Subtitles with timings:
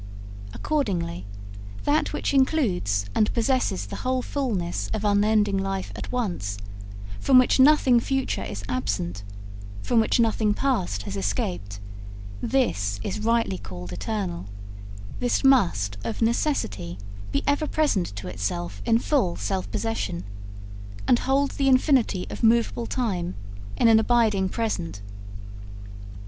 [0.55, 1.27] Accordingly,
[1.83, 6.57] that which includes and possesses the whole fulness of unending life at once,
[7.19, 9.21] from which nothing future is absent,
[9.83, 11.79] from which nothing past has escaped,
[12.41, 14.47] this is rightly called eternal;
[15.19, 16.97] this must of necessity
[17.31, 20.23] be ever present to itself in full self possession,
[21.07, 23.35] and hold the infinity of movable time
[23.77, 25.03] in an abiding present.